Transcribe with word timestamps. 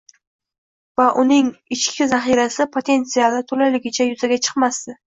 va 1.01 1.05
uning 1.25 1.51
ichki 1.77 2.09
zahirasi– 2.15 2.69
potensiali 2.79 3.45
to‘laligicha 3.55 4.13
yuzaga 4.13 4.45
chiqmasdi 4.49 5.03